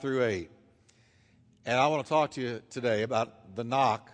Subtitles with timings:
[0.00, 0.50] through 8.
[1.64, 4.10] And I want to talk to you today about the knock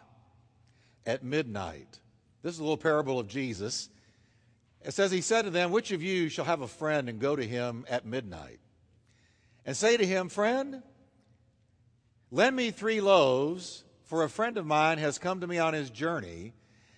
[1.07, 1.99] at midnight.
[2.43, 3.89] This is a little parable of Jesus.
[4.85, 7.35] It says, He said to them, Which of you shall have a friend and go
[7.35, 8.61] to him at midnight?
[9.65, 10.83] And say to him, Friend,
[12.31, 15.91] lend me three loaves, for a friend of mine has come to me on his
[15.91, 16.55] journey,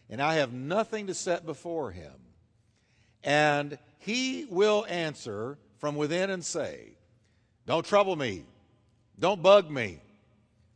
[0.09, 2.13] and I have nothing to set before him.
[3.23, 6.93] And he will answer from within and say,
[7.67, 8.45] Don't trouble me.
[9.21, 10.01] Don't bug me.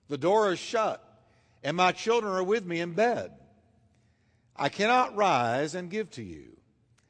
[0.08, 1.02] The door is shut,
[1.62, 3.32] and my children are with me in bed.
[4.54, 6.56] I cannot rise and give to you.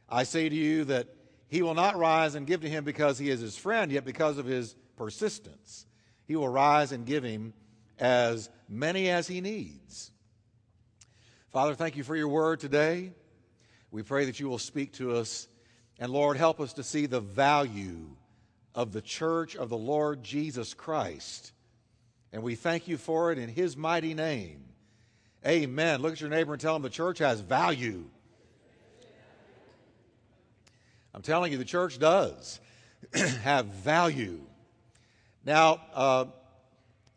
[0.09, 1.09] I say to you that
[1.49, 4.39] he will not rise and give to him because he is his friend, yet because
[4.39, 5.87] of his persistence,
[6.25, 7.53] he will rise and give him
[7.99, 10.13] as many as he needs.
[11.53, 13.13] Father, thank you for your word today.
[13.91, 15.49] We pray that you will speak to us.
[15.99, 18.17] And Lord, help us to see the value
[18.75, 21.53] of the church of the Lord Jesus Christ.
[22.33, 24.65] And we thank you for it in his mighty name.
[25.47, 26.01] Amen.
[26.01, 28.05] Look at your neighbor and tell him the church has value.
[31.15, 32.59] I'm telling you, the church does
[33.15, 34.41] have value.
[35.45, 36.25] Now, uh,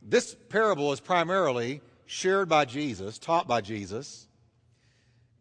[0.01, 4.27] this parable is primarily shared by Jesus, taught by Jesus,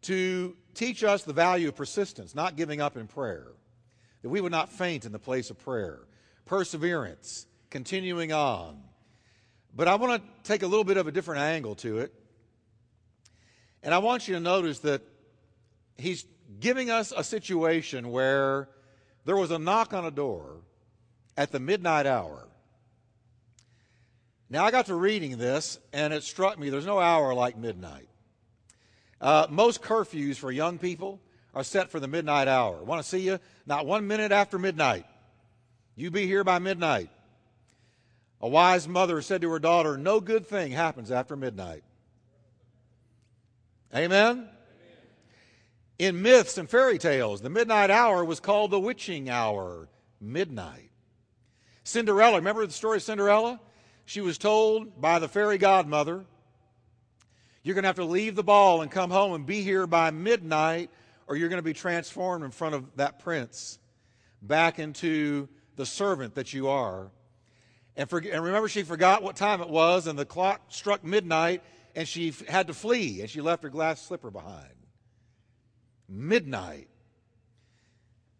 [0.02, 3.48] to teach us the value of persistence, not giving up in prayer,
[4.26, 6.00] that we would not faint in the place of prayer,
[6.46, 8.82] perseverance, continuing on.
[9.72, 12.12] But I want to take a little bit of a different angle to it.
[13.84, 15.02] And I want you to notice that
[15.96, 16.24] he's
[16.58, 18.68] giving us a situation where
[19.26, 20.56] there was a knock on a door
[21.36, 22.48] at the midnight hour.
[24.50, 28.08] Now, I got to reading this, and it struck me there's no hour like midnight.
[29.20, 31.20] Uh, most curfews for young people
[31.56, 32.84] are set for the midnight hour.
[32.84, 33.40] Want to see you?
[33.64, 35.06] Not one minute after midnight.
[35.96, 37.08] You be here by midnight.
[38.42, 41.82] A wise mother said to her daughter, No good thing happens after midnight.
[43.94, 44.50] Amen?
[45.98, 49.88] In myths and fairy tales, the midnight hour was called the witching hour,
[50.20, 50.90] midnight.
[51.84, 53.58] Cinderella, remember the story of Cinderella?
[54.04, 56.26] She was told by the fairy godmother,
[57.62, 60.10] You're going to have to leave the ball and come home and be here by
[60.10, 60.90] midnight,
[61.26, 63.78] or you're going to be transformed in front of that prince
[64.42, 67.10] back into the servant that you are.
[67.96, 71.62] And, for, and remember, she forgot what time it was, and the clock struck midnight,
[71.94, 74.76] and she had to flee, and she left her glass slipper behind
[76.08, 76.88] midnight.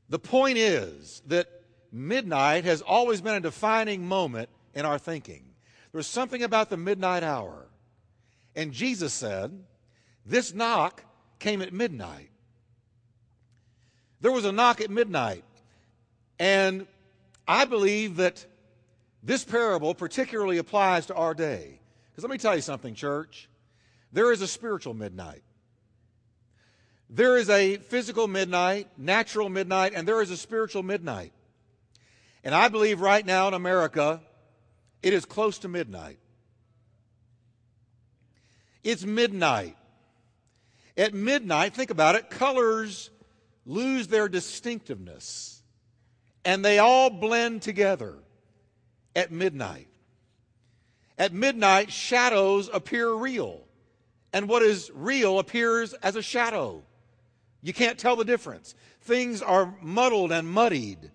[0.09, 1.49] The point is that
[1.93, 5.45] midnight has always been a defining moment in our thinking.
[5.93, 7.67] There's something about the midnight hour.
[8.55, 9.65] And Jesus said,
[10.25, 11.03] This knock
[11.39, 12.31] came at midnight.
[14.21, 15.45] There was a knock at midnight.
[16.39, 16.87] And
[17.47, 18.45] I believe that
[19.23, 21.81] this parable particularly applies to our day.
[22.11, 23.49] Because let me tell you something, church.
[24.13, 25.43] There is a spiritual midnight.
[27.09, 31.33] There is a physical midnight, natural midnight, and there is a spiritual midnight.
[32.43, 34.21] And I believe right now in America,
[35.03, 36.19] it is close to midnight.
[38.83, 39.77] It's midnight.
[40.97, 43.11] At midnight, think about it, colors
[43.67, 45.63] lose their distinctiveness
[46.47, 48.15] and they all blend together
[49.17, 49.89] at midnight.
[51.19, 53.65] At midnight, shadows appear real,
[54.33, 56.85] and what is real appears as a shadow.
[57.63, 58.77] You can't tell the difference.
[59.01, 61.11] Things are muddled and muddied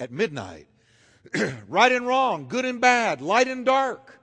[0.00, 0.66] at midnight.
[1.68, 4.18] right and wrong, good and bad, light and dark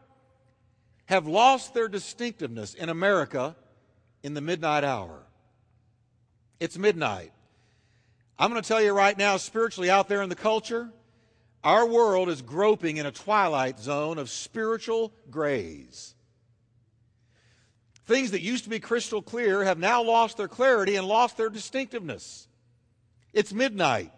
[1.06, 3.56] have lost their distinctiveness in America
[4.24, 5.22] in the midnight hour.
[6.60, 7.32] It's midnight.
[8.38, 10.90] I'm going to tell you right now, spiritually out there in the culture,
[11.64, 16.14] our world is groping in a twilight zone of spiritual grays.
[18.06, 21.50] Things that used to be crystal clear have now lost their clarity and lost their
[21.50, 22.48] distinctiveness.
[23.34, 24.12] It's midnight.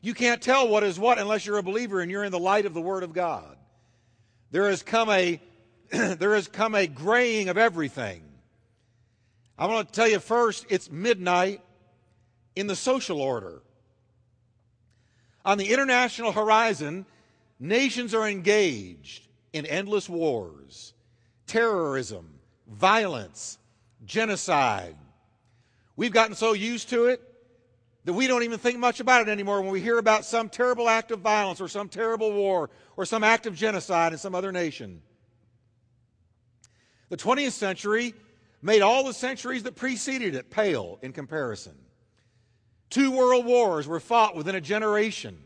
[0.00, 2.66] You can't tell what is what unless you're a believer and you're in the light
[2.66, 3.56] of the Word of God.
[4.50, 5.40] There has come a,
[5.90, 8.22] there has come a graying of everything.
[9.58, 11.60] I want to tell you first, it's midnight
[12.56, 13.62] in the social order.
[15.44, 17.06] On the international horizon,
[17.58, 20.94] nations are engaged in endless wars,
[21.46, 22.38] terrorism,
[22.68, 23.58] violence,
[24.04, 24.96] genocide.
[25.96, 27.20] We've gotten so used to it
[28.04, 30.88] that we don't even think much about it anymore when we hear about some terrible
[30.88, 34.52] act of violence or some terrible war or some act of genocide in some other
[34.52, 35.02] nation.
[37.10, 38.14] The 20th century
[38.62, 41.74] made all the centuries that preceded it pale in comparison.
[42.90, 45.38] Two world wars were fought within a generation.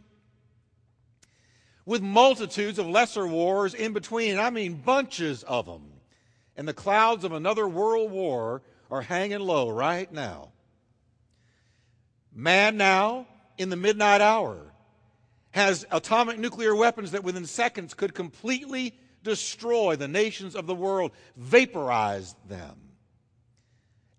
[1.86, 4.38] with multitudes of lesser wars in between.
[4.38, 5.92] I mean bunches of them.
[6.56, 10.52] And the clouds of another world war are hanging low right now.
[12.32, 13.26] Man now,
[13.58, 14.72] in the midnight hour,
[15.50, 21.12] has atomic nuclear weapons that within seconds could completely destroy the nations of the world,
[21.36, 22.76] vaporize them.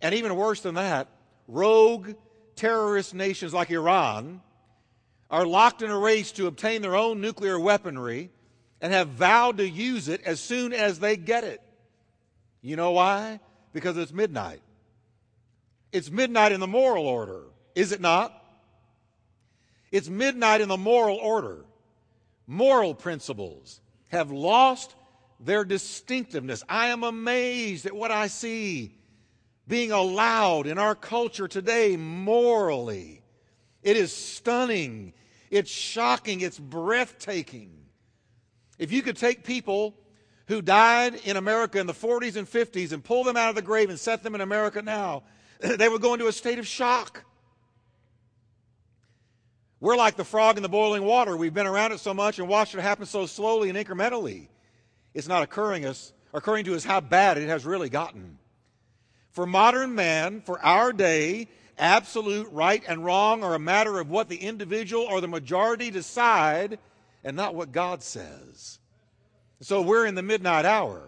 [0.01, 1.09] And even worse than that,
[1.47, 2.15] rogue
[2.55, 4.41] terrorist nations like Iran
[5.29, 8.29] are locked in a race to obtain their own nuclear weaponry
[8.81, 11.61] and have vowed to use it as soon as they get it.
[12.61, 13.39] You know why?
[13.73, 14.61] Because it's midnight.
[15.91, 17.43] It's midnight in the moral order,
[17.73, 18.33] is it not?
[19.91, 21.65] It's midnight in the moral order.
[22.47, 23.79] Moral principles
[24.09, 24.95] have lost
[25.39, 26.63] their distinctiveness.
[26.67, 28.95] I am amazed at what I see
[29.67, 33.21] being allowed in our culture today morally.
[33.81, 35.13] It is stunning.
[35.49, 36.41] It's shocking.
[36.41, 37.85] It's breathtaking.
[38.77, 39.95] If you could take people
[40.47, 43.61] who died in America in the 40s and 50s and pull them out of the
[43.61, 45.23] grave and set them in America now,
[45.59, 47.23] they would go into a state of shock.
[49.79, 51.35] We're like the frog in the boiling water.
[51.37, 54.47] We've been around it so much and watched it happen so slowly and incrementally.
[55.13, 58.37] It's not occurring us occurring to us how bad it has really gotten.
[59.35, 64.29] For modern man, for our day, absolute right and wrong are a matter of what
[64.29, 66.79] the individual or the majority decide
[67.21, 68.79] and not what God says.
[69.59, 71.01] So we're in the midnight hour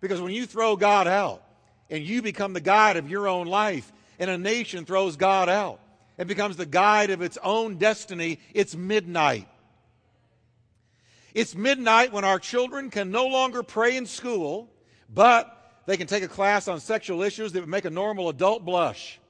[0.00, 1.42] because when you throw God out
[1.90, 5.80] and you become the guide of your own life and a nation throws God out
[6.16, 9.48] and becomes the guide of its own destiny, it's midnight.
[11.34, 14.70] It's midnight when our children can no longer pray in school,
[15.12, 15.53] but
[15.86, 19.20] they can take a class on sexual issues that would make a normal adult blush.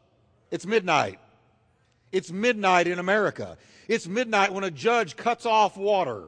[0.51, 1.19] It's midnight.
[2.13, 3.57] It's midnight in America.
[3.89, 6.25] It's midnight when a judge cuts off water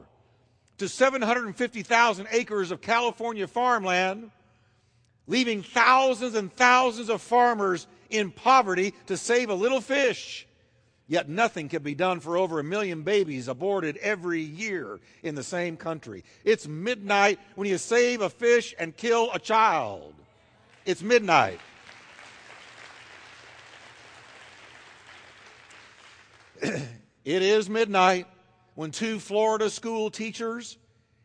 [0.77, 4.31] to 750,000 acres of California farmland,
[5.27, 10.46] leaving thousands and thousands of farmers in poverty to save a little fish.
[11.07, 15.43] Yet nothing can be done for over a million babies aborted every year in the
[15.43, 16.25] same country.
[16.43, 20.13] It's midnight when you save a fish and kill a child.
[20.85, 21.61] It's midnight.
[26.61, 26.87] it
[27.25, 28.27] is midnight
[28.75, 30.77] when two Florida school teachers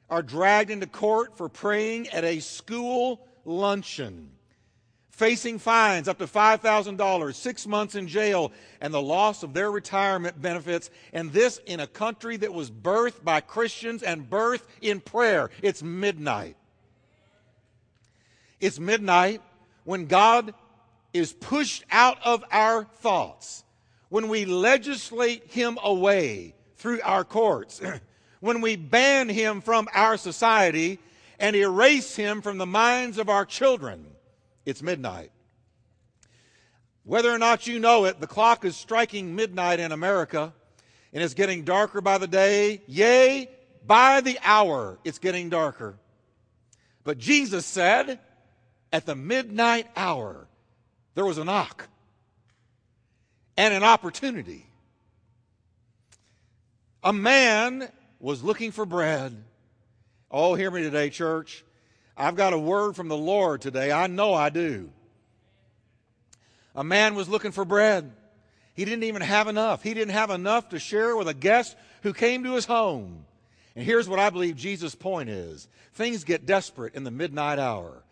[0.08, 4.31] are dragged into court for praying at a school luncheon
[5.12, 8.50] facing fines up to $5,000, six months in jail,
[8.81, 10.91] and the loss of their retirement benefits.
[11.12, 15.50] And this in a country that was birthed by Christians and birthed in prayer.
[15.62, 16.56] It's midnight.
[18.59, 19.43] It's midnight
[19.85, 20.55] when God
[21.12, 23.65] is pushed out of our thoughts,
[24.08, 27.82] when we legislate Him away through our courts,
[28.41, 30.99] when we ban Him from our society
[31.38, 34.06] and erase Him from the minds of our children
[34.64, 35.31] it's midnight.
[37.05, 40.53] Whether or not you know it, the clock is striking midnight in America,
[41.12, 42.82] and it's getting darker by the day.
[42.87, 43.49] Yea,
[43.85, 45.97] by the hour, it's getting darker.
[47.05, 48.20] But Jesus said,
[48.93, 50.47] at the midnight hour,
[51.15, 51.88] there was a knock
[53.56, 54.67] and an opportunity.
[57.03, 59.43] A man was looking for bread.
[60.31, 61.65] Oh, hear me today, church.
[62.17, 63.91] I've got a word from the Lord today.
[63.91, 64.91] I know I do.
[66.75, 68.13] A man was looking for bread.
[68.75, 69.82] He didn't even have enough.
[69.82, 73.25] He didn't have enough to share with a guest who came to his home.
[73.77, 78.03] And here's what I believe Jesus' point is things get desperate in the midnight hour.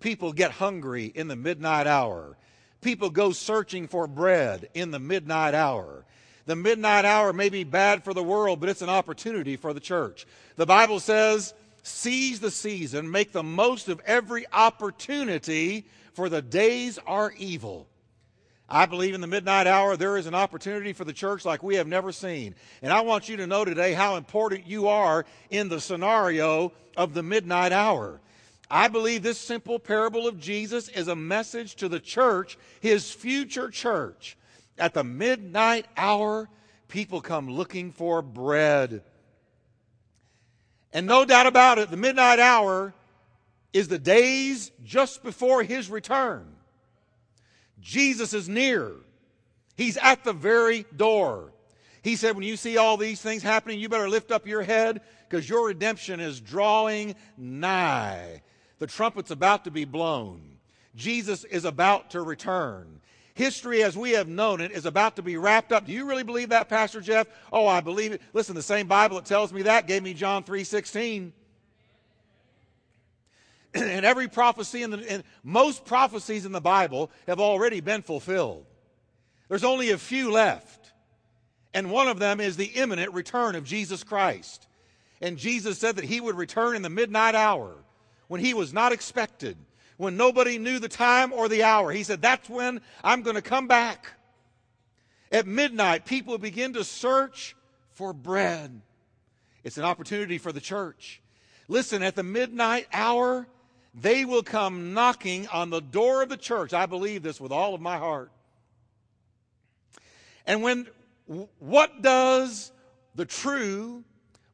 [0.00, 2.36] People get hungry in the midnight hour.
[2.80, 6.04] People go searching for bread in the midnight hour.
[6.46, 9.80] The midnight hour may be bad for the world, but it's an opportunity for the
[9.80, 10.26] church.
[10.56, 11.52] The Bible says
[11.88, 17.88] Seize the season, make the most of every opportunity, for the days are evil.
[18.68, 21.76] I believe in the midnight hour there is an opportunity for the church like we
[21.76, 22.54] have never seen.
[22.82, 27.14] And I want you to know today how important you are in the scenario of
[27.14, 28.20] the midnight hour.
[28.70, 33.70] I believe this simple parable of Jesus is a message to the church, his future
[33.70, 34.36] church.
[34.76, 36.50] At the midnight hour,
[36.88, 39.02] people come looking for bread.
[40.92, 42.94] And no doubt about it, the midnight hour
[43.72, 46.46] is the days just before his return.
[47.80, 48.92] Jesus is near.
[49.76, 51.52] He's at the very door.
[52.02, 55.02] He said, when you see all these things happening, you better lift up your head
[55.28, 58.42] because your redemption is drawing nigh.
[58.78, 60.58] The trumpet's about to be blown.
[60.96, 63.00] Jesus is about to return.
[63.38, 65.86] History as we have known it is about to be wrapped up.
[65.86, 67.28] Do you really believe that, Pastor Jeff?
[67.52, 68.20] Oh, I believe it.
[68.32, 71.30] Listen, the same Bible that tells me that gave me John 3:16.
[73.74, 78.66] and every prophecy in the and most prophecies in the Bible have already been fulfilled.
[79.48, 80.90] There's only a few left.
[81.72, 84.66] And one of them is the imminent return of Jesus Christ.
[85.20, 87.76] And Jesus said that he would return in the midnight hour
[88.26, 89.56] when he was not expected
[89.98, 91.92] when nobody knew the time or the hour.
[91.92, 94.12] He said, That's when I'm going to come back.
[95.30, 97.54] At midnight, people begin to search
[97.92, 98.80] for bread.
[99.62, 101.20] It's an opportunity for the church.
[101.66, 103.46] Listen, at the midnight hour,
[103.94, 106.72] they will come knocking on the door of the church.
[106.72, 108.30] I believe this with all of my heart.
[110.46, 110.86] And when
[111.58, 112.72] what does
[113.14, 114.02] the true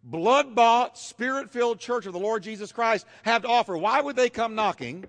[0.02, 3.76] blood bought, spirit filled church of the Lord Jesus Christ have to offer?
[3.76, 5.04] Why would they come knocking?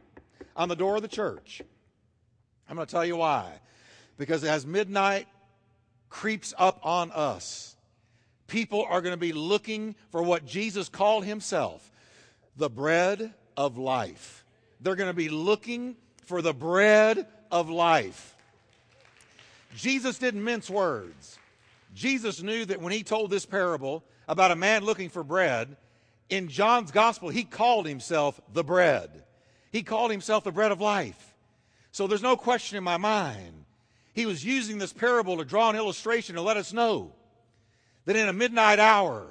[0.56, 1.62] On the door of the church.
[2.70, 3.52] I'm going to tell you why.
[4.18, 5.28] Because as midnight
[6.10, 7.76] creeps up on us,
[8.48, 11.92] people are going to be looking for what Jesus called himself
[12.56, 14.46] the bread of life.
[14.80, 18.36] They're going to be looking for the bread of life.
[19.76, 21.38] Jesus didn't mince words.
[21.94, 25.76] Jesus knew that when he told this parable about a man looking for bread,
[26.30, 29.25] in John's gospel, he called himself the bread.
[29.76, 31.36] He called himself the bread of life.
[31.92, 33.66] So there's no question in my mind.
[34.14, 37.12] He was using this parable to draw an illustration to let us know
[38.06, 39.28] that in a midnight hour,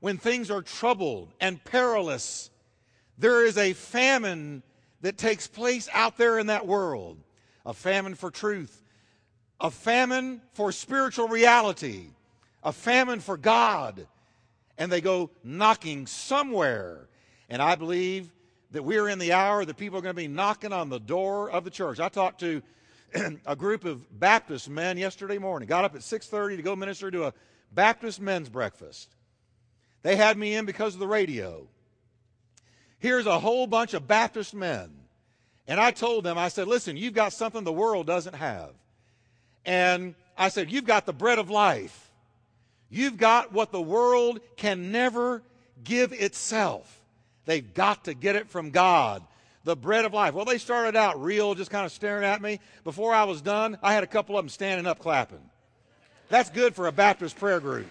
[0.00, 2.48] when things are troubled and perilous,
[3.18, 4.62] there is a famine
[5.02, 7.18] that takes place out there in that world
[7.66, 8.82] a famine for truth,
[9.60, 12.06] a famine for spiritual reality,
[12.64, 14.06] a famine for God.
[14.78, 17.10] And they go knocking somewhere.
[17.50, 18.32] And I believe
[18.72, 21.50] that we're in the hour that people are going to be knocking on the door
[21.50, 22.00] of the church.
[22.00, 22.62] I talked to
[23.46, 25.68] a group of Baptist men yesterday morning.
[25.68, 27.34] Got up at 6:30 to go minister to a
[27.72, 29.14] Baptist men's breakfast.
[30.02, 31.66] They had me in because of the radio.
[32.98, 34.92] Here's a whole bunch of Baptist men.
[35.68, 38.70] And I told them, I said, listen, you've got something the world doesn't have.
[39.64, 42.10] And I said, you've got the bread of life.
[42.88, 45.42] You've got what the world can never
[45.82, 47.00] give itself.
[47.46, 49.22] They've got to get it from God.
[49.64, 50.34] The bread of life.
[50.34, 52.60] Well, they started out real, just kind of staring at me.
[52.84, 55.50] Before I was done, I had a couple of them standing up clapping.
[56.28, 57.86] That's good for a Baptist prayer group.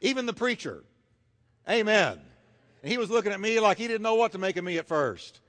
[0.00, 0.84] Even the preacher.
[1.68, 2.20] Amen.
[2.82, 4.78] And he was looking at me like he didn't know what to make of me
[4.78, 5.40] at first.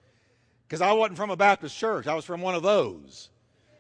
[0.68, 3.30] Because I wasn't from a Baptist church, I was from one of those.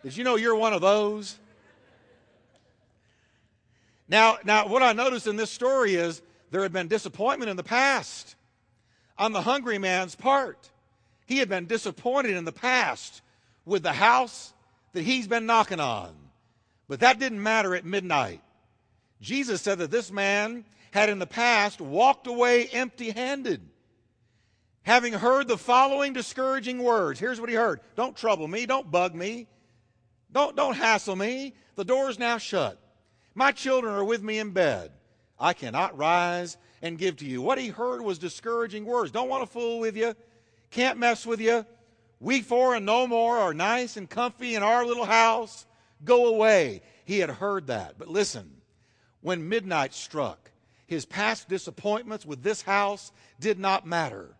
[0.03, 1.37] Did you know you're one of those?
[4.09, 7.63] Now, now, what I noticed in this story is there had been disappointment in the
[7.63, 8.35] past
[9.17, 10.69] on the hungry man's part.
[11.27, 13.21] He had been disappointed in the past
[13.65, 14.51] with the house
[14.93, 16.15] that he's been knocking on.
[16.87, 18.41] But that didn't matter at midnight.
[19.21, 23.61] Jesus said that this man had in the past walked away empty handed,
[24.81, 27.19] having heard the following discouraging words.
[27.19, 29.45] Here's what he heard Don't trouble me, don't bug me,
[30.31, 31.53] don't, don't hassle me.
[31.75, 32.79] The door is now shut.
[33.35, 34.91] My children are with me in bed.
[35.39, 37.41] I cannot rise and give to you.
[37.41, 39.11] What he heard was discouraging words.
[39.11, 40.15] Don't want to fool with you.
[40.71, 41.65] Can't mess with you.
[42.19, 45.65] We four and no more are nice and comfy in our little house.
[46.03, 46.81] Go away.
[47.05, 47.95] He had heard that.
[47.97, 48.51] But listen,
[49.21, 50.51] when midnight struck,
[50.85, 54.35] his past disappointments with this house did not matter.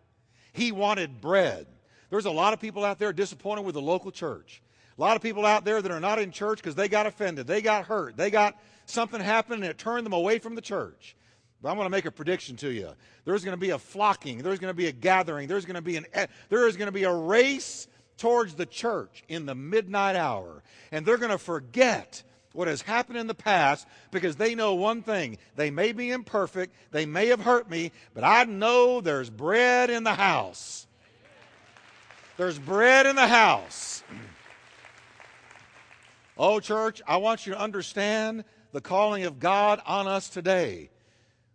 [0.52, 1.66] He wanted bread.
[2.10, 4.62] There's a lot of people out there disappointed with the local church.
[4.98, 7.46] A lot of people out there that are not in church because they got offended,
[7.46, 11.16] they got hurt, they got something happened and it turned them away from the church.
[11.62, 12.90] But I'm going to make a prediction to you.
[13.24, 14.38] There's going to be a flocking.
[14.38, 15.46] There's going to be a gathering.
[15.46, 16.06] There's going to be an
[16.48, 20.62] there is going to be a race towards the church in the midnight hour.
[20.92, 25.02] And they're going to forget what has happened in the past because they know one
[25.02, 25.38] thing.
[25.56, 30.04] They may be imperfect, they may have hurt me, but I know there's bread in
[30.04, 30.86] the house.
[32.36, 34.02] There's bread in the house.
[36.42, 40.90] Oh, church, I want you to understand the calling of God on us today.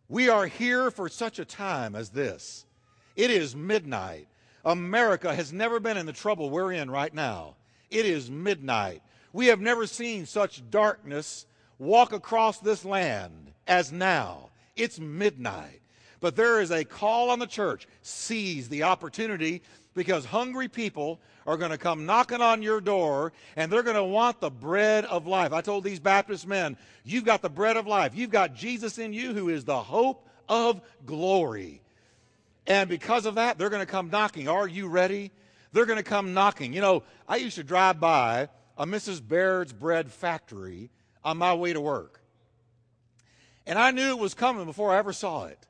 [0.08, 2.66] We are here for such a time as this.
[3.16, 4.28] It is midnight.
[4.64, 7.56] America has never been in the trouble we're in right now.
[7.90, 9.02] It is midnight.
[9.34, 11.46] We have never seen such darkness
[11.78, 14.50] walk across this land as now.
[14.76, 15.82] It's midnight.
[16.20, 17.88] But there is a call on the church.
[18.02, 19.62] Seize the opportunity
[19.96, 24.04] because hungry people are going to come knocking on your door and they're going to
[24.04, 25.54] want the bread of life.
[25.54, 28.14] I told these Baptist men, you've got the bread of life.
[28.14, 31.82] You've got Jesus in you who is the hope of glory.
[32.68, 34.48] And because of that, they're going to come knocking.
[34.48, 35.32] Are you ready?
[35.72, 36.74] They're going to come knocking.
[36.74, 39.25] You know, I used to drive by a Mrs.
[39.25, 40.90] Baird's bread factory
[41.24, 42.22] on my way to work.
[43.68, 45.68] And I knew it was coming before I ever saw it.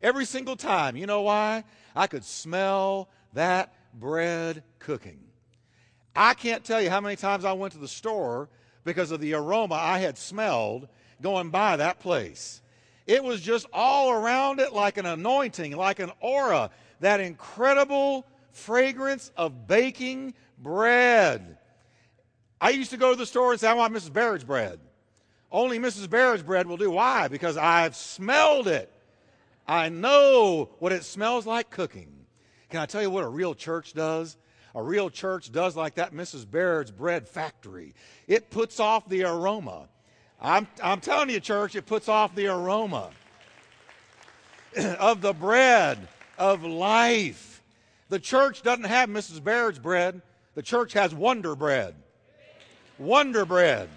[0.00, 0.96] Every single time.
[0.96, 1.64] You know why?
[1.94, 5.20] I could smell that bread cooking.
[6.14, 8.48] I can't tell you how many times I went to the store
[8.84, 10.88] because of the aroma I had smelled
[11.20, 12.60] going by that place.
[13.06, 16.70] It was just all around it like an anointing, like an aura,
[17.00, 21.58] that incredible fragrance of baking bread.
[22.60, 24.12] I used to go to the store and say, I want Mrs.
[24.12, 24.78] Baird's bread.
[25.50, 26.08] Only Mrs.
[26.08, 26.90] Baird's bread will do.
[26.90, 27.28] Why?
[27.28, 28.90] Because I've smelled it.
[29.66, 32.21] I know what it smells like cooking.
[32.72, 34.38] Can I tell you what a real church does?
[34.74, 36.50] A real church does like that Mrs.
[36.50, 37.94] Baird's bread factory.
[38.26, 39.90] It puts off the aroma.
[40.40, 43.10] I'm, I'm telling you, church, it puts off the aroma
[44.98, 47.62] of the bread of life.
[48.08, 49.44] The church doesn't have Mrs.
[49.44, 50.22] Baird's bread,
[50.54, 51.94] the church has Wonder Bread.
[52.98, 53.90] Wonder Bread.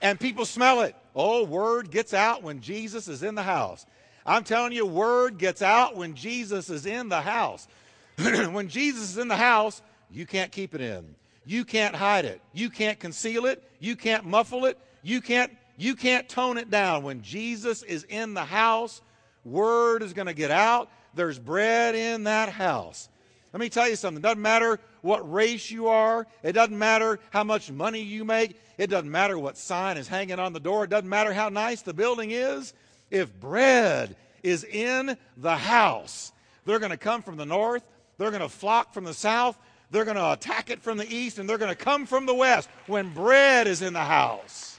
[0.00, 0.96] And people smell it.
[1.14, 3.84] Oh, word gets out when Jesus is in the house.
[4.26, 7.66] I'm telling you, word gets out when Jesus is in the house.
[8.16, 11.14] when Jesus is in the house, you can't keep it in.
[11.44, 12.40] You can't hide it.
[12.52, 13.62] You can't conceal it.
[13.80, 14.78] You can't muffle it.
[15.02, 17.04] You can't you can't tone it down.
[17.04, 19.00] When Jesus is in the house,
[19.44, 20.90] word is going to get out.
[21.14, 23.08] There's bread in that house.
[23.52, 24.20] Let me tell you something.
[24.20, 26.26] It doesn't matter what race you are.
[26.42, 28.60] It doesn't matter how much money you make.
[28.76, 30.84] It doesn't matter what sign is hanging on the door.
[30.84, 32.74] It doesn't matter how nice the building is.
[33.10, 36.32] If bread is in the house,
[36.64, 37.82] they're going to come from the north.
[38.18, 39.58] They're going to flock from the south.
[39.90, 41.38] They're going to attack it from the east.
[41.38, 44.78] And they're going to come from the west when bread is in the house.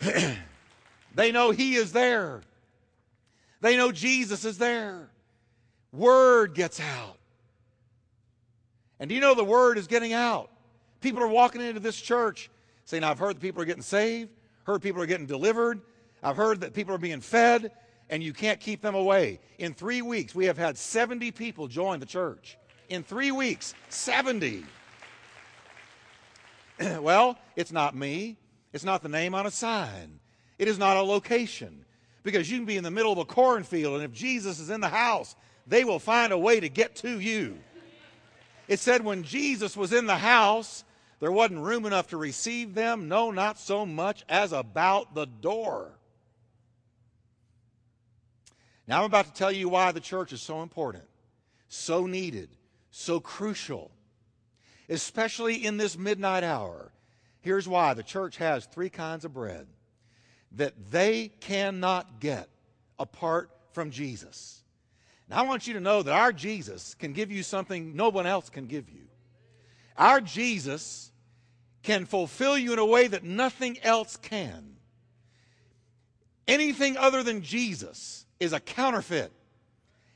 [1.14, 2.42] they know He is there.
[3.60, 5.08] They know Jesus is there.
[5.92, 7.16] Word gets out.
[9.00, 10.50] And do you know the word is getting out?
[11.00, 12.50] People are walking into this church
[12.84, 14.30] saying, I've heard people are getting saved,
[14.64, 15.80] heard people are getting delivered,
[16.24, 17.70] I've heard that people are being fed,
[18.08, 19.40] and you can't keep them away.
[19.58, 22.56] In three weeks, we have had 70 people join the church.
[22.88, 24.64] In three weeks, 70.
[27.00, 28.36] well, it's not me.
[28.72, 30.18] It's not the name on a sign.
[30.58, 31.84] It is not a location.
[32.22, 34.80] Because you can be in the middle of a cornfield, and if Jesus is in
[34.80, 37.58] the house, they will find a way to get to you.
[38.66, 40.84] It said when Jesus was in the house,
[41.20, 43.08] there wasn't room enough to receive them.
[43.08, 45.93] No, not so much as about the door.
[48.86, 51.04] Now, I'm about to tell you why the church is so important,
[51.68, 52.50] so needed,
[52.90, 53.90] so crucial,
[54.88, 56.92] especially in this midnight hour.
[57.40, 59.66] Here's why the church has three kinds of bread
[60.52, 62.48] that they cannot get
[62.98, 64.62] apart from Jesus.
[65.28, 68.26] Now, I want you to know that our Jesus can give you something no one
[68.26, 69.08] else can give you.
[69.96, 71.10] Our Jesus
[71.82, 74.76] can fulfill you in a way that nothing else can.
[76.46, 79.32] Anything other than Jesus is a counterfeit,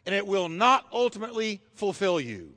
[0.07, 2.53] and it will not ultimately fulfill you.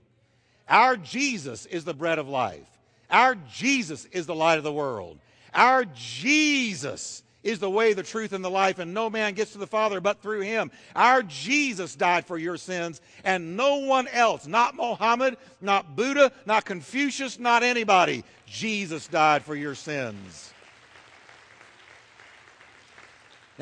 [0.68, 2.68] Our Jesus is the bread of life.
[3.10, 5.20] Our Jesus is the light of the world.
[5.54, 9.58] Our Jesus is the way, the truth, and the life, and no man gets to
[9.58, 10.72] the Father but through him.
[10.96, 16.66] Our Jesus died for your sins, and no one else, not Mohammed, not Buddha, not
[16.66, 18.24] Confucius, not anybody.
[18.46, 20.51] Jesus died for your sins.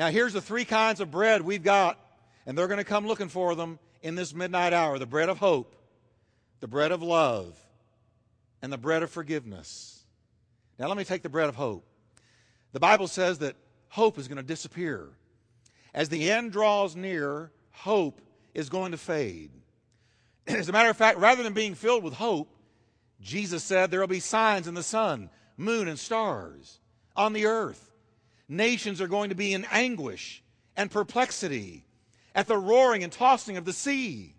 [0.00, 1.98] Now, here's the three kinds of bread we've got,
[2.46, 5.36] and they're going to come looking for them in this midnight hour the bread of
[5.36, 5.76] hope,
[6.60, 7.54] the bread of love,
[8.62, 10.02] and the bread of forgiveness.
[10.78, 11.84] Now, let me take the bread of hope.
[12.72, 13.56] The Bible says that
[13.88, 15.06] hope is going to disappear.
[15.92, 18.22] As the end draws near, hope
[18.54, 19.50] is going to fade.
[20.46, 22.48] As a matter of fact, rather than being filled with hope,
[23.20, 26.80] Jesus said there will be signs in the sun, moon, and stars
[27.14, 27.89] on the earth.
[28.50, 30.42] Nations are going to be in anguish
[30.76, 31.84] and perplexity
[32.34, 34.34] at the roaring and tossing of the sea.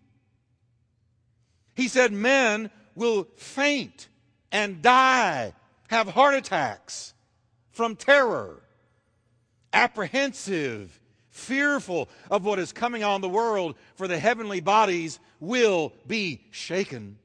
[1.76, 4.10] He said men will faint
[4.52, 5.54] and die,
[5.88, 7.14] have heart attacks
[7.72, 8.62] from terror
[9.72, 16.42] apprehensive, fearful of what is coming on the world, for the heavenly bodies will be
[16.52, 17.18] shaken.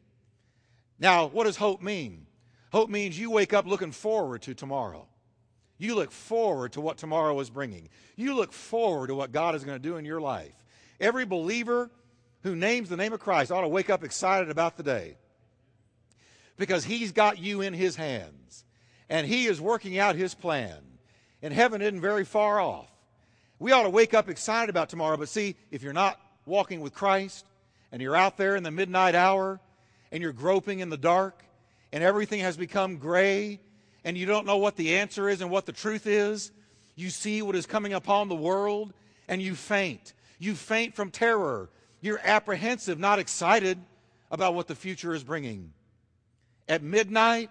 [1.01, 2.27] Now, what does hope mean?
[2.71, 5.09] Hope means you wake up looking forward to tomorrow.
[5.79, 7.89] You look forward to what tomorrow is bringing.
[8.17, 10.55] You look forward to what God is going to do in your life.
[11.01, 11.91] Every believer
[12.43, 15.17] who names the name of Christ ought to wake up excited about the day
[16.57, 18.65] because he's got you in his hands
[19.09, 20.79] and he is working out his plan
[21.43, 22.91] and heaven isn't very far off.
[23.59, 26.95] We ought to wake up excited about tomorrow, but see, if you're not walking with
[26.95, 27.45] Christ
[27.93, 29.61] and you're out there in the midnight hour
[30.11, 31.45] and you're groping in the dark
[31.93, 33.61] and everything has become gray
[34.07, 36.53] and you don't know what the answer is and what the truth is,
[36.95, 38.95] you see what is coming upon the world
[39.27, 40.13] and you faint.
[40.39, 41.69] You faint from terror.
[42.01, 43.79] You're apprehensive, not excited
[44.31, 45.73] about what the future is bringing.
[46.69, 47.51] At midnight,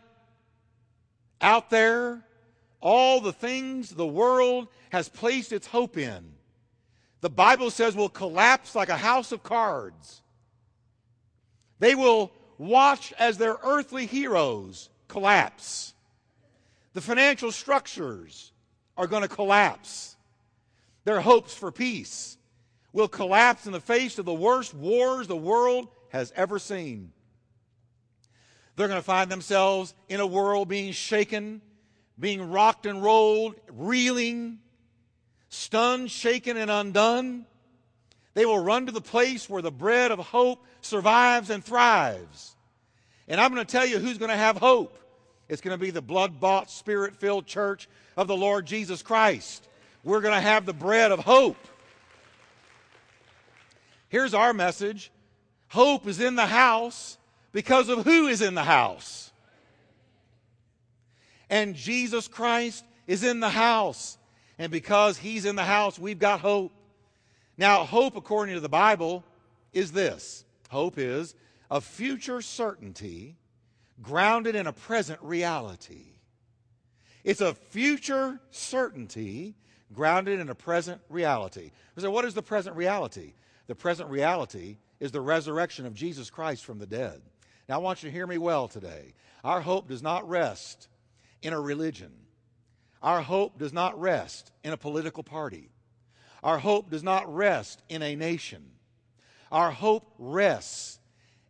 [1.41, 2.25] out there,
[2.79, 6.23] all the things the world has placed its hope in,
[7.19, 10.21] the Bible says will collapse like a house of cards.
[11.79, 15.94] They will watch as their earthly heroes collapse.
[16.95, 18.53] The financial structures
[18.95, 20.15] are going to collapse.
[21.03, 22.37] Their hopes for peace
[22.93, 27.11] will collapse in the face of the worst wars the world has ever seen.
[28.77, 31.61] They're going to find themselves in a world being shaken,
[32.17, 34.59] being rocked and rolled, reeling,
[35.49, 37.45] stunned, shaken, and undone.
[38.35, 42.55] They will run to the place where the bread of hope survives and thrives.
[43.27, 44.97] And I'm going to tell you who's going to have hope.
[45.47, 49.67] It's going to be the blood bought, spirit filled church of the Lord Jesus Christ.
[50.03, 51.57] We're going to have the bread of hope.
[54.09, 55.11] Here's our message
[55.67, 57.17] hope is in the house
[57.51, 59.31] because of who is in the house.
[61.49, 64.17] And Jesus Christ is in the house.
[64.57, 66.71] And because he's in the house, we've got hope.
[67.57, 69.23] Now, hope, according to the Bible,
[69.73, 71.35] is this hope is
[71.69, 73.35] a future certainty
[74.01, 76.05] grounded in a present reality.
[77.23, 79.55] It's a future certainty
[79.93, 81.71] grounded in a present reality.
[81.97, 83.33] So, what is the present reality?
[83.67, 87.21] The present reality is the resurrection of Jesus Christ from the dead.
[87.67, 89.13] Now, I want you to hear me well today.
[89.43, 90.87] Our hope does not rest
[91.41, 92.11] in a religion,
[93.01, 95.69] our hope does not rest in a political party,
[96.43, 98.71] our hope does not rest in a nation.
[99.51, 100.99] Our hope rests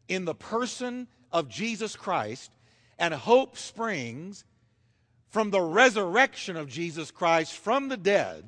[0.08, 2.50] in the person of Jesus Christ,
[2.98, 4.46] and hope springs
[5.28, 8.46] from the resurrection of Jesus Christ from the dead,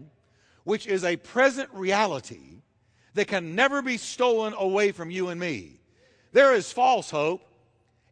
[0.63, 2.61] which is a present reality
[3.13, 5.81] that can never be stolen away from you and me.
[6.31, 7.41] There is false hope,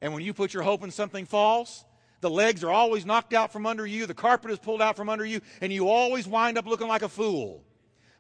[0.01, 1.85] and when you put your hope in something false,
[2.19, 5.07] the legs are always knocked out from under you, the carpet is pulled out from
[5.07, 7.63] under you, and you always wind up looking like a fool.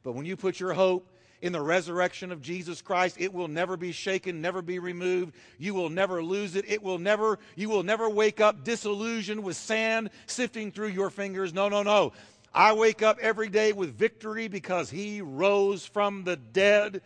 [0.03, 1.05] But when you put your hope
[1.45, 5.35] in the resurrection of Jesus Christ, it will never be shaken, never be removed.
[5.59, 6.65] You will never lose it.
[6.67, 11.53] It will never, you will never wake up disillusioned with sand sifting through your fingers.
[11.53, 12.13] No, no, no.
[12.51, 17.03] I wake up every day with victory because he rose from the dead.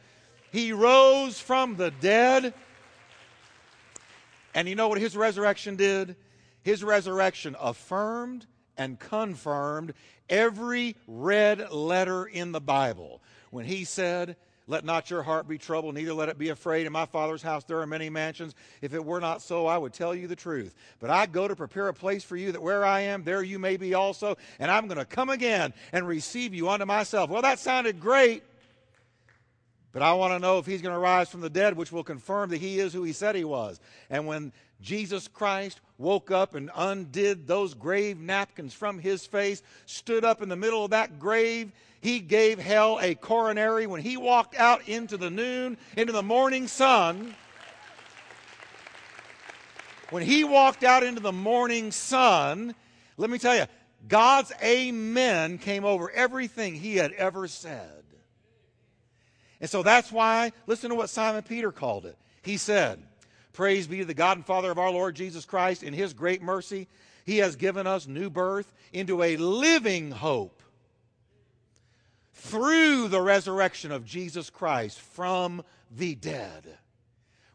[0.53, 2.53] He rose from the dead.
[4.55, 6.15] And you know what his resurrection did?
[6.63, 8.45] His resurrection affirmed
[8.77, 9.95] and confirmed
[10.29, 13.21] every red letter in the Bible.
[13.51, 14.35] When he said,
[14.67, 16.85] let not your heart be troubled, neither let it be afraid.
[16.85, 18.53] In my Father's house there are many mansions.
[18.81, 20.75] If it were not so, I would tell you the truth.
[20.99, 23.57] But I go to prepare a place for you, that where I am, there you
[23.57, 24.37] may be also.
[24.59, 27.31] And I'm going to come again and receive you unto myself.
[27.31, 28.43] Well, that sounded great.
[29.91, 32.03] But I want to know if he's going to rise from the dead, which will
[32.03, 33.79] confirm that he is who he said he was.
[34.11, 40.25] And when Jesus Christ woke up and undid those grave napkins from his face, stood
[40.25, 43.85] up in the middle of that grave, he gave hell a coronary.
[43.85, 47.35] When he walked out into the noon, into the morning sun,
[50.09, 52.73] when he walked out into the morning sun,
[53.17, 53.65] let me tell you,
[54.07, 58.03] God's amen came over everything he had ever said.
[59.59, 62.17] And so that's why, listen to what Simon Peter called it.
[62.41, 63.03] He said,
[63.53, 65.83] Praise be to the God and Father of our Lord Jesus Christ.
[65.83, 66.87] In his great mercy,
[67.25, 70.61] he has given us new birth into a living hope
[72.33, 76.77] through the resurrection of Jesus Christ from the dead.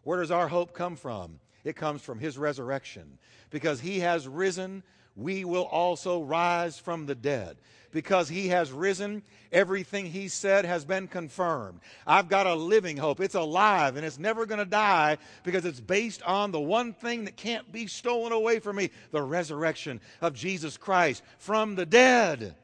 [0.02, 1.40] Where does our hope come from?
[1.64, 3.18] It comes from his resurrection.
[3.50, 4.82] Because he has risen,
[5.16, 7.56] we will also rise from the dead
[7.92, 9.22] because he has risen.
[9.52, 11.80] Everything he said has been confirmed.
[12.06, 13.20] I've got a living hope.
[13.20, 17.24] It's alive and it's never going to die because it's based on the one thing
[17.24, 22.56] that can't be stolen away from me the resurrection of Jesus Christ from the dead.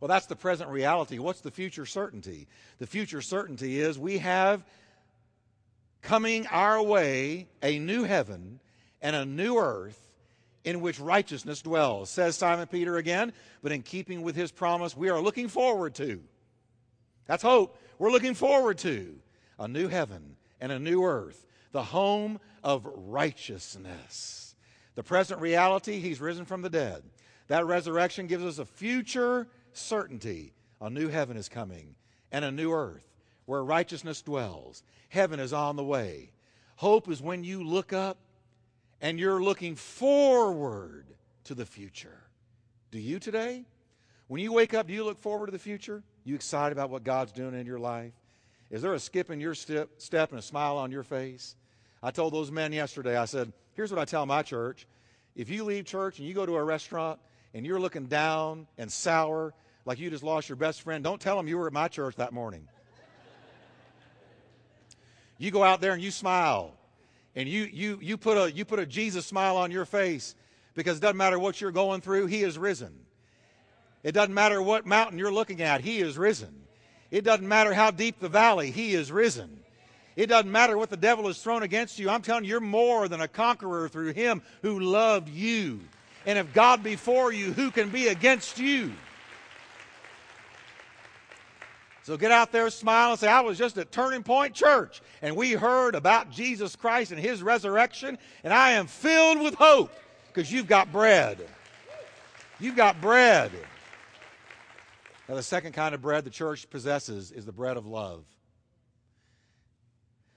[0.00, 1.18] Well, that's the present reality.
[1.18, 2.46] What's the future certainty?
[2.78, 4.64] The future certainty is we have
[6.02, 8.60] coming our way a new heaven
[9.00, 10.07] and a new earth
[10.68, 12.10] in which righteousness dwells.
[12.10, 16.20] Says Simon Peter again, but in keeping with his promise, we are looking forward to.
[17.24, 17.78] That's hope.
[17.98, 19.18] We're looking forward to
[19.58, 24.54] a new heaven and a new earth, the home of righteousness.
[24.94, 27.02] The present reality, he's risen from the dead.
[27.46, 30.52] That resurrection gives us a future certainty.
[30.82, 31.94] A new heaven is coming
[32.30, 33.08] and a new earth
[33.46, 34.82] where righteousness dwells.
[35.08, 36.30] Heaven is on the way.
[36.76, 38.18] Hope is when you look up
[39.00, 41.06] and you're looking forward
[41.44, 42.20] to the future.
[42.90, 43.64] Do you today?
[44.26, 46.02] When you wake up, do you look forward to the future?
[46.24, 48.12] You excited about what God's doing in your life?
[48.70, 51.56] Is there a skip in your step, step and a smile on your face?
[52.02, 54.86] I told those men yesterday, I said, here's what I tell my church.
[55.34, 57.18] If you leave church and you go to a restaurant
[57.54, 59.54] and you're looking down and sour
[59.86, 62.16] like you just lost your best friend, don't tell them you were at my church
[62.16, 62.68] that morning.
[65.38, 66.77] you go out there and you smile
[67.38, 70.34] and you, you, you, put a, you put a Jesus smile on your face
[70.74, 72.92] because it doesn't matter what you're going through, He is risen.
[74.02, 76.64] It doesn't matter what mountain you're looking at, He is risen.
[77.12, 79.60] It doesn't matter how deep the valley, He is risen.
[80.16, 82.10] It doesn't matter what the devil has thrown against you.
[82.10, 85.78] I'm telling you, you're more than a conqueror through Him who loved you.
[86.26, 88.94] And if God be for you, who can be against you?
[92.08, 95.36] So get out there, smile, and say, I was just at Turning Point Church, and
[95.36, 99.92] we heard about Jesus Christ and His resurrection, and I am filled with hope
[100.28, 101.46] because you've got bread.
[102.58, 103.52] You've got bread.
[105.28, 108.24] Now, the second kind of bread the church possesses is the bread of love.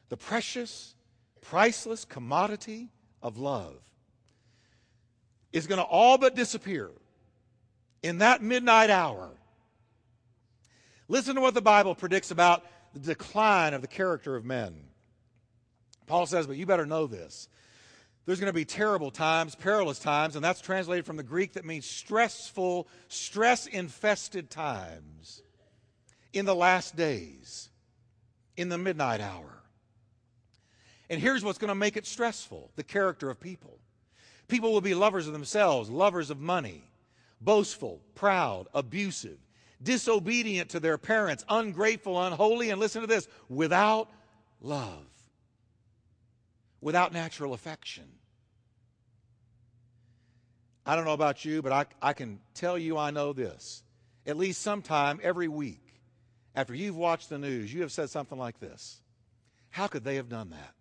[0.10, 0.94] The precious,
[1.40, 2.90] priceless commodity
[3.22, 3.78] of love
[5.54, 6.90] is going to all but disappear
[8.04, 9.30] in that midnight hour.
[11.12, 14.86] Listen to what the Bible predicts about the decline of the character of men.
[16.08, 17.50] Paul says, but you better know this.
[18.26, 21.66] There's going to be terrible times, perilous times, and that's translated from the Greek that
[21.66, 25.44] means stressful, stress infested times
[26.32, 27.68] in the last days,
[28.56, 29.64] in the midnight hour.
[31.10, 33.80] And here's what's going to make it stressful the character of people.
[34.48, 36.86] People will be lovers of themselves, lovers of money,
[37.42, 39.40] boastful, proud, abusive,
[39.82, 44.10] disobedient to their parents, ungrateful, unholy, and listen to this without
[44.62, 45.06] love
[46.82, 48.04] without natural affection.
[50.86, 53.84] I don't know about you, but I, I can tell you I know this.
[54.26, 56.02] At least sometime every week,
[56.56, 59.00] after you've watched the news, you have said something like this
[59.70, 60.74] How could they have done that?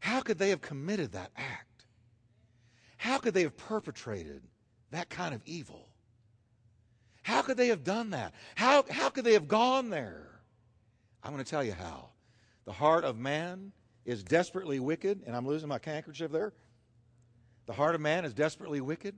[0.00, 1.86] How could they have committed that act?
[2.96, 4.42] How could they have perpetrated
[4.90, 5.88] that kind of evil?
[7.24, 8.34] How could they have done that?
[8.54, 10.28] How, how could they have gone there?
[11.22, 12.10] I'm going to tell you how.
[12.66, 13.72] The heart of man
[14.04, 16.52] is desperately wicked, and I'm losing my handkerchief there.
[17.64, 19.14] The heart of man is desperately wicked.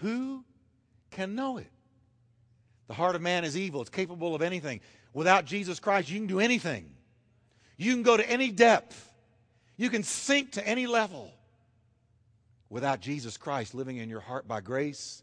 [0.00, 0.44] Who
[1.10, 1.70] can know it?
[2.88, 3.80] The heart of man is evil.
[3.80, 4.80] It's capable of anything.
[5.14, 6.90] Without Jesus Christ, you can do anything.
[7.78, 9.10] You can go to any depth.
[9.78, 11.32] You can sink to any level.
[12.68, 15.22] Without Jesus Christ living in your heart by grace.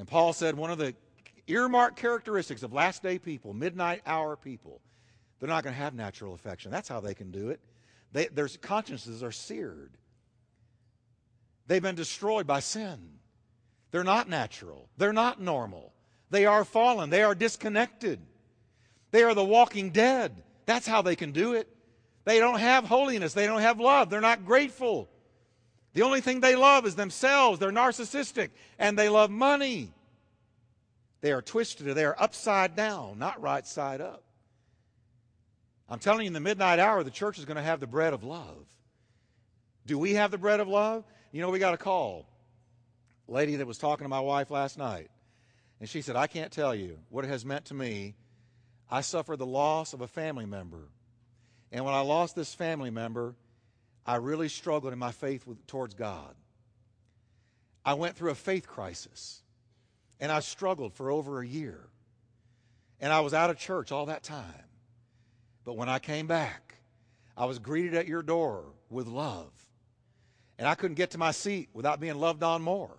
[0.00, 0.94] And Paul said one of the
[1.46, 4.80] earmarked characteristics of last day people, midnight hour people,
[5.38, 6.70] they're not going to have natural affection.
[6.70, 7.60] That's how they can do it.
[8.10, 9.92] They, their consciences are seared.
[11.66, 13.18] They've been destroyed by sin.
[13.90, 14.88] They're not natural.
[14.96, 15.92] They're not normal.
[16.30, 17.10] They are fallen.
[17.10, 18.20] They are disconnected.
[19.10, 20.42] They are the walking dead.
[20.64, 21.68] That's how they can do it.
[22.24, 23.34] They don't have holiness.
[23.34, 24.08] They don't have love.
[24.08, 25.10] They're not grateful.
[25.92, 27.58] The only thing they love is themselves.
[27.58, 29.92] They're narcissistic and they love money.
[31.20, 31.88] They are twisted.
[31.88, 34.22] or They are upside down, not right side up.
[35.88, 38.12] I'm telling you, in the midnight hour, the church is going to have the bread
[38.12, 38.66] of love.
[39.86, 41.04] Do we have the bread of love?
[41.32, 42.26] You know, we got a call.
[43.28, 45.10] A lady that was talking to my wife last night,
[45.80, 48.14] and she said, I can't tell you what it has meant to me.
[48.88, 50.88] I suffered the loss of a family member.
[51.72, 53.34] And when I lost this family member,
[54.06, 56.34] I really struggled in my faith with, towards God.
[57.84, 59.42] I went through a faith crisis,
[60.18, 61.88] and I struggled for over a year.
[63.00, 64.44] And I was out of church all that time.
[65.64, 66.76] But when I came back,
[67.36, 69.50] I was greeted at your door with love.
[70.58, 72.96] And I couldn't get to my seat without being loved on more.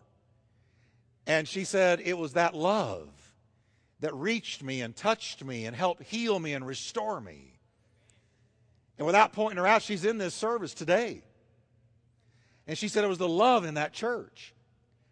[1.28, 3.10] And she said it was that love
[4.00, 7.60] that reached me and touched me and helped heal me and restore me.
[9.02, 11.24] And without pointing her out, she's in this service today.
[12.68, 14.54] And she said it was the love in that church.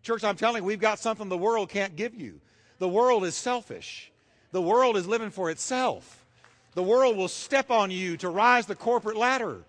[0.03, 2.39] Church, I'm telling you, we've got something the world can't give you.
[2.77, 4.11] The world is selfish,
[4.51, 6.23] the world is living for itself.
[6.75, 9.63] The world will step on you to rise the corporate ladder.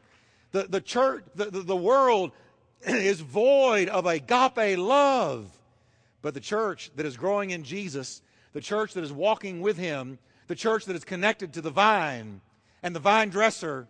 [0.53, 2.33] The, the church, the, the, the world
[2.87, 5.51] is void of agape love.
[6.21, 8.21] But the church that is growing in Jesus,
[8.53, 12.43] the church that is walking with Him, the church that is connected to the vine
[12.83, 13.89] and the vine dresser,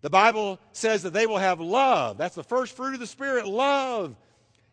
[0.00, 2.18] the Bible says that they will have love.
[2.18, 4.14] That's the first fruit of the Spirit love.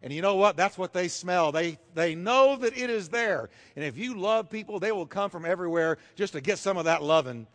[0.04, 0.56] And you know what?
[0.56, 1.52] That's what they smell.
[1.52, 3.50] They, they know that it is there.
[3.76, 6.86] And if you love people, they will come from everywhere just to get some of
[6.86, 7.48] that loving.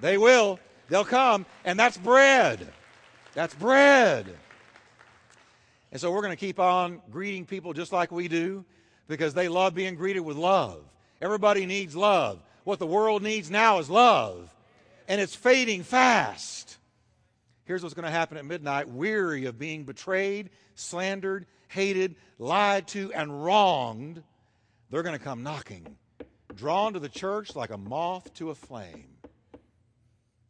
[0.00, 0.60] They will.
[0.88, 2.68] They'll come, and that's bread.
[3.34, 4.36] That's bread.
[5.90, 8.64] And so we're going to keep on greeting people just like we do
[9.08, 10.82] because they love being greeted with love.
[11.20, 12.40] Everybody needs love.
[12.64, 14.54] What the world needs now is love,
[15.08, 16.78] and it's fading fast.
[17.64, 23.12] Here's what's going to happen at midnight weary of being betrayed, slandered, hated, lied to,
[23.12, 24.22] and wronged,
[24.90, 25.96] they're going to come knocking,
[26.54, 29.08] drawn to the church like a moth to a flame.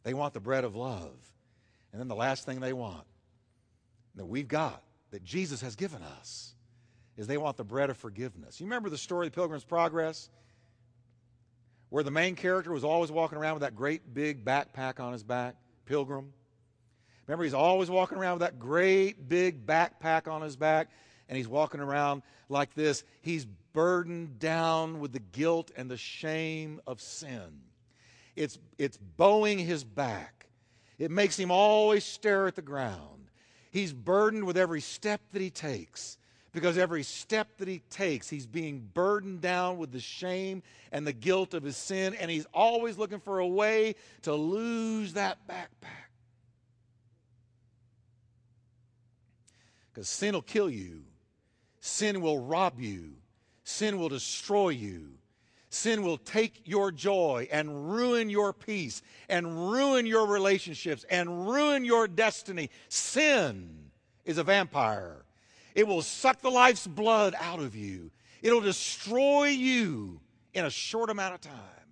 [0.03, 1.13] They want the bread of love.
[1.91, 3.05] And then the last thing they want
[4.15, 6.55] that we've got, that Jesus has given us,
[7.15, 8.59] is they want the bread of forgiveness.
[8.59, 10.29] You remember the story of the Pilgrim's Progress?
[11.89, 15.23] Where the main character was always walking around with that great big backpack on his
[15.23, 16.33] back, Pilgrim.
[17.27, 20.89] Remember, he's always walking around with that great big backpack on his back,
[21.29, 23.03] and he's walking around like this.
[23.21, 27.61] He's burdened down with the guilt and the shame of sin.
[28.35, 30.47] It's, it's bowing his back.
[30.99, 33.29] It makes him always stare at the ground.
[33.71, 36.17] He's burdened with every step that he takes
[36.51, 41.13] because every step that he takes, he's being burdened down with the shame and the
[41.13, 46.12] guilt of his sin, and he's always looking for a way to lose that backpack.
[49.93, 51.03] Because sin will kill you,
[51.79, 53.11] sin will rob you,
[53.63, 55.09] sin will destroy you.
[55.69, 61.83] Sin will take your joy and ruin your peace and ruin your relationships and ruin
[61.83, 62.69] your destiny.
[62.89, 63.89] Sin
[64.23, 65.25] is a vampire.
[65.73, 68.11] It will suck the life's blood out of you.
[68.43, 70.19] It'll destroy you
[70.53, 71.87] in a short amount of time.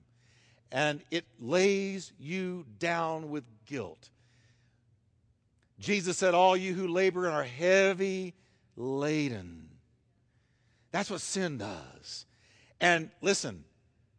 [0.71, 4.11] And it lays you down with guilt.
[5.81, 8.35] Jesus said, All you who labor and are heavy
[8.75, 9.67] laden.
[10.91, 12.25] That's what sin does.
[12.79, 13.63] And listen,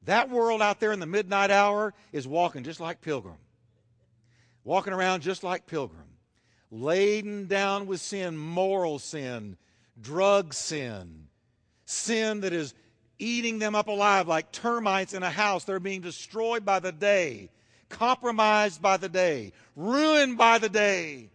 [0.04, 3.36] that world out there in the midnight hour is walking just like Pilgrim,
[4.64, 6.18] walking around just like Pilgrim,
[6.70, 9.56] laden down with sin, moral sin,
[10.00, 11.28] drug sin,
[11.84, 12.74] sin that is
[13.20, 15.62] eating them up alive like termites in a house.
[15.62, 17.50] They're being destroyed by the day,
[17.88, 21.28] compromised by the day, ruined by the day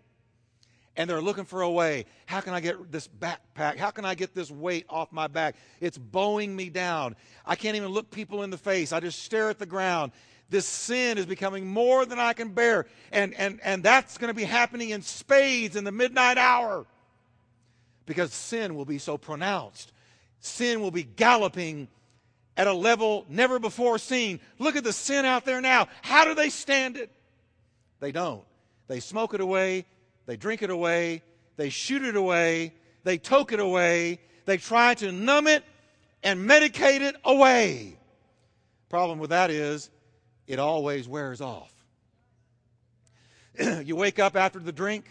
[0.98, 2.06] and they're looking for a way.
[2.26, 3.78] How can I get this backpack?
[3.78, 5.56] How can I get this weight off my back?
[5.80, 7.16] It's bowing me down.
[7.46, 8.92] I can't even look people in the face.
[8.92, 10.12] I just stare at the ground.
[10.50, 12.88] This sin is becoming more than I can bear.
[13.12, 16.88] And, and, and that's going to be happening in spades in the midnight hour
[18.08, 19.94] because sin will be so pronounced.
[20.40, 21.90] Sin will be galloping
[22.56, 24.40] at a level never before seen.
[24.58, 25.90] Look at the sin out there now.
[26.02, 27.12] How do they stand it?
[28.00, 28.44] They don't.
[28.88, 29.86] They smoke it away
[30.28, 31.24] they drink it away,
[31.56, 35.64] they shoot it away, they toke it away, they try to numb it
[36.22, 37.98] and medicate it away.
[38.90, 39.90] Problem with that is
[40.46, 41.74] it always wears off.
[43.84, 45.06] you wake up after the drink,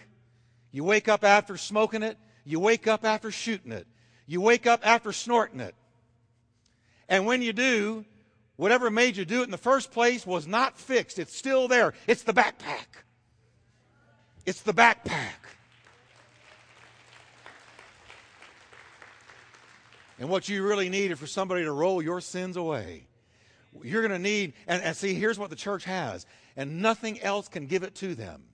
[0.70, 3.86] you wake up after smoking it, you wake up after shooting it,
[4.26, 5.74] you wake up after snorting it.
[7.08, 8.04] And when you do,
[8.56, 11.18] whatever made you do it in the first place was not fixed.
[11.18, 11.94] It's still there.
[12.06, 13.05] It's the backpack.
[14.46, 15.34] It's the backpack.
[20.18, 23.06] And what you really need is for somebody to roll your sins away.
[23.82, 26.24] You're going to need, and, and, see, here's what the church has,
[26.56, 28.44] and nothing else can give it to them.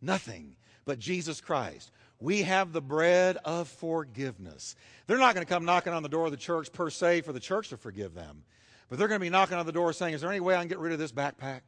[0.00, 1.92] Nothing but Jesus Christ.
[2.18, 4.74] We have the bread of forgiveness.
[5.06, 7.32] They're not going to come knocking on the door of the church per se for
[7.32, 8.42] the church to forgive them,
[8.88, 10.60] but they're going to be knocking on the door saying, Is there any way I
[10.60, 11.60] can get rid of this backpack?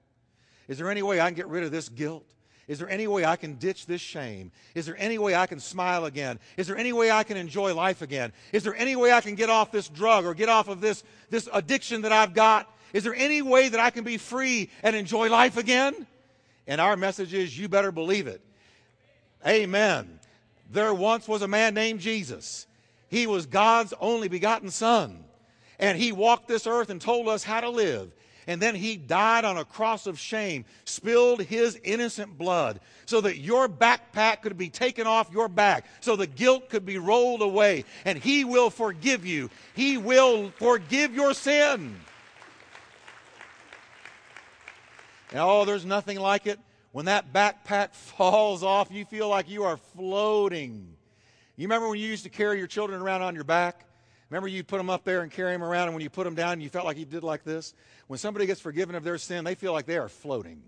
[0.66, 2.26] Is there any way I can get rid of this guilt?
[2.66, 4.50] Is there any way I can ditch this shame?
[4.74, 6.38] Is there any way I can smile again?
[6.56, 8.32] Is there any way I can enjoy life again?
[8.52, 11.04] Is there any way I can get off this drug or get off of this,
[11.30, 12.70] this addiction that I've got?
[12.94, 16.06] Is there any way that I can be free and enjoy life again?
[16.66, 18.40] And our message is you better believe it.
[19.46, 20.18] Amen.
[20.70, 22.66] There once was a man named Jesus.
[23.10, 25.24] He was God's only begotten Son.
[25.78, 28.10] And he walked this earth and told us how to live
[28.46, 33.38] and then he died on a cross of shame, spilled his innocent blood so that
[33.38, 37.84] your backpack could be taken off your back, so the guilt could be rolled away,
[38.04, 39.50] and he will forgive you.
[39.74, 41.96] He will forgive your sin.
[45.30, 46.60] And oh, there's nothing like it.
[46.92, 50.94] When that backpack falls off, you feel like you are floating.
[51.56, 53.84] You remember when you used to carry your children around on your back?
[54.30, 56.34] Remember you put them up there and carry them around, and when you put them
[56.34, 57.74] down, you felt like you did like this?
[58.06, 60.62] When somebody gets forgiven of their sin, they feel like they are floating.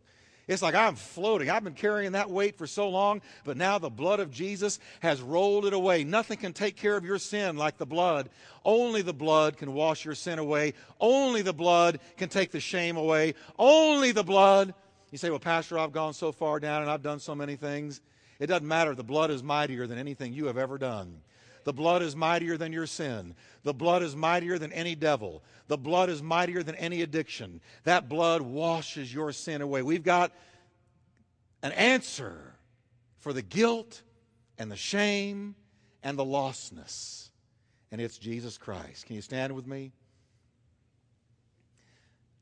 [0.48, 1.50] It's like I'm floating.
[1.50, 5.20] I've been carrying that weight for so long, but now the blood of Jesus has
[5.20, 6.04] rolled it away.
[6.04, 8.28] Nothing can take care of your sin like the blood.
[8.64, 10.74] Only the blood can wash your sin away.
[11.00, 13.34] Only the blood can take the shame away.
[13.58, 14.72] Only the blood.
[15.10, 18.00] You say, Well, Pastor, I've gone so far down and I've done so many things.
[18.38, 18.94] It doesn't matter.
[18.94, 21.22] The blood is mightier than anything you have ever done.
[21.66, 23.34] The blood is mightier than your sin.
[23.64, 25.42] The blood is mightier than any devil.
[25.66, 27.60] The blood is mightier than any addiction.
[27.82, 29.82] That blood washes your sin away.
[29.82, 30.30] We've got
[31.64, 32.54] an answer
[33.18, 34.00] for the guilt
[34.56, 35.56] and the shame
[36.04, 37.30] and the lostness,
[37.90, 39.06] and it's Jesus Christ.
[39.06, 39.90] Can you stand with me?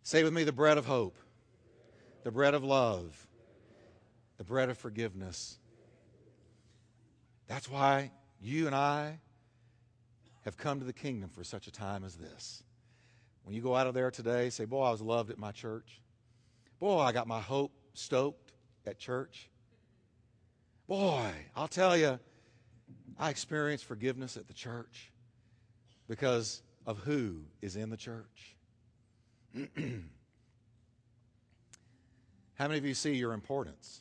[0.03, 1.17] Say with me the bread of hope,
[2.25, 3.27] the bread of love,
[4.37, 5.57] the bread of forgiveness.
[7.49, 8.11] That's why
[8.45, 9.19] you and I
[10.45, 12.63] have come to the kingdom for such a time as this.
[13.45, 16.01] When you go out of there today, say, Boy, I was loved at my church.
[16.79, 18.53] Boy, I got my hope stoked
[18.87, 19.49] at church.
[20.87, 22.19] Boy, I'll tell you,
[23.19, 25.11] I experienced forgiveness at the church
[26.09, 28.57] because of who is in the church.
[32.55, 34.01] How many of you see your importance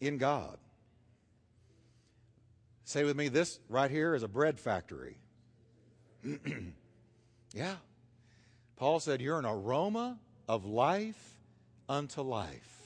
[0.00, 0.58] in God?
[2.90, 5.16] Say with me, this right here is a bread factory.
[7.54, 7.76] yeah.
[8.74, 10.18] Paul said, You're an aroma
[10.48, 11.38] of life
[11.88, 12.82] unto life.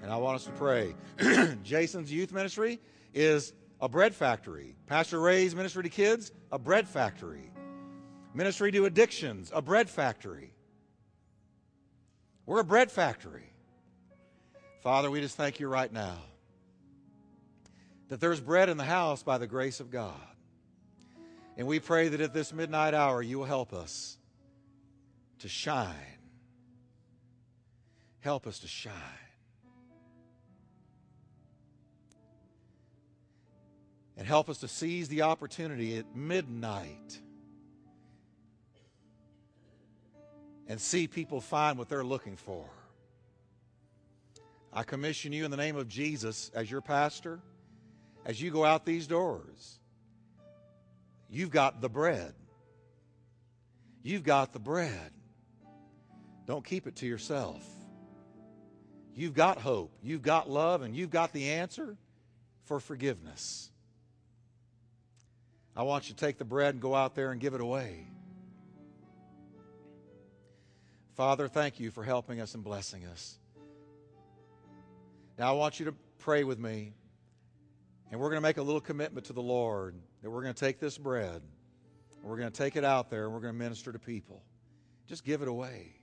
[0.00, 0.94] And I want us to pray.
[1.64, 2.80] Jason's youth ministry
[3.12, 4.74] is a bread factory.
[4.86, 7.52] Pastor Ray's ministry to kids, a bread factory.
[8.32, 10.54] Ministry to addictions, a bread factory.
[12.46, 13.52] We're a bread factory.
[14.82, 16.16] Father, we just thank you right now
[18.10, 20.12] that there's bread in the house by the grace of God.
[21.56, 24.18] And we pray that at this midnight hour, you will help us
[25.38, 25.94] to shine.
[28.18, 28.92] Help us to shine.
[34.16, 37.20] And help us to seize the opportunity at midnight
[40.66, 42.66] and see people find what they're looking for.
[44.72, 47.40] I commission you in the name of Jesus as your pastor
[48.24, 49.78] as you go out these doors.
[51.28, 52.34] You've got the bread.
[54.02, 55.12] You've got the bread.
[56.46, 57.62] Don't keep it to yourself.
[59.14, 59.92] You've got hope.
[60.02, 61.96] You've got love, and you've got the answer
[62.64, 63.70] for forgiveness.
[65.76, 68.06] I want you to take the bread and go out there and give it away.
[71.14, 73.38] Father, thank you for helping us and blessing us.
[75.38, 76.94] Now, I want you to pray with me.
[78.10, 80.60] And we're going to make a little commitment to the Lord that we're going to
[80.60, 81.42] take this bread
[82.20, 84.42] and we're going to take it out there and we're going to minister to people.
[85.06, 85.94] Just give it away.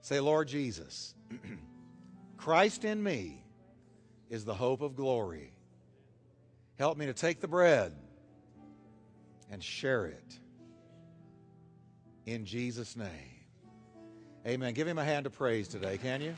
[0.00, 1.14] Say, Lord Jesus,
[2.36, 3.44] Christ in me
[4.30, 5.52] is the hope of glory.
[6.78, 7.92] Help me to take the bread
[9.50, 10.38] and share it.
[12.26, 13.08] In Jesus' name.
[14.46, 14.72] Amen.
[14.74, 16.34] Give him a hand of praise today, can you?